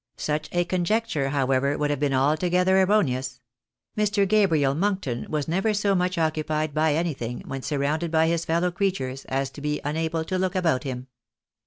Such 0.17 0.49
a 0.51 0.65
conjecture, 0.65 1.29
however, 1.29 1.77
would 1.77 1.91
have 1.91 1.99
been 1.99 2.11
altogether 2.11 2.81
erroneous; 2.81 3.39
Mr. 3.95 4.27
Gabriel 4.27 4.73
Monkton 4.73 5.27
was 5.29 5.47
never 5.47 5.75
so 5.75 5.93
much 5.93 6.17
occupied 6.17 6.73
by 6.73 6.95
anything, 6.95 7.41
when 7.45 7.61
surrounded 7.61 8.09
by 8.09 8.25
his 8.25 8.43
fellow 8.43 8.71
creatures, 8.71 9.25
as 9.25 9.51
to 9.51 9.61
be 9.61 9.79
unable 9.83 10.23
to 10.25 10.39
look 10.39 10.55
about 10.55 10.85
him. 10.85 11.05